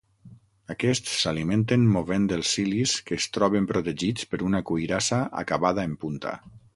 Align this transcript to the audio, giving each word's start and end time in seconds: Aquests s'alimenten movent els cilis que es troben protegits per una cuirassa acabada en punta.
Aquests 0.75 1.11
s'alimenten 1.23 1.83
movent 1.97 2.25
els 2.37 2.53
cilis 2.57 2.95
que 3.09 3.19
es 3.23 3.29
troben 3.37 3.67
protegits 3.73 4.25
per 4.33 4.41
una 4.51 4.63
cuirassa 4.71 5.21
acabada 5.43 5.89
en 5.91 5.95
punta. 6.05 6.35